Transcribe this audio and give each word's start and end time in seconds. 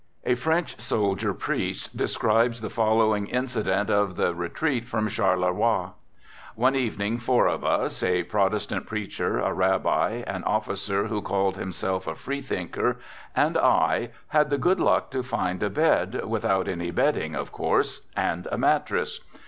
A 0.25 0.33
French 0.33 0.81
soldier 0.81 1.31
priest 1.31 1.95
de 1.95 2.05
f 2.05 2.09
scribes 2.09 2.61
the 2.61 2.71
following 2.71 3.27
incident 3.27 3.91
of 3.91 4.15
the 4.15 4.33
retreat 4.33 4.87
from 4.87 5.05
i 5.05 5.09
Charleroi:" 5.09 5.91
One 6.65 6.73
evening 6.75 7.19
four 7.19 7.45
of 7.45 7.63
us, 7.63 8.01
a 8.01 8.23
protestant 8.23 8.85
l 8.85 8.89
preacher, 8.89 9.37
a 9.37 9.53
rabbi, 9.53 10.23
an 10.25 10.43
officer 10.45 11.05
who 11.05 11.21
called 11.21 11.55
himself 11.57 12.07
a 12.07 12.15
free 12.15 12.41
thinker, 12.41 12.97
and 13.35 13.55
I, 13.55 14.09
had 14.29 14.49
the 14.49 14.57
good 14.57 14.79
luck 14.79 15.11
to 15.11 15.21
find 15.21 15.61
a 15.61 15.69
bed, 15.69 16.25
without 16.25 16.67
any 16.67 16.89
bedding, 16.89 17.35
of 17.35 17.51
course, 17.51 18.07
and 18.17 18.47
a 18.51 18.57
mattress. 18.57 19.19